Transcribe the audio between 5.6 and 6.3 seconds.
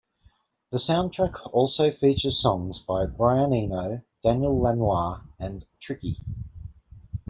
Tricky.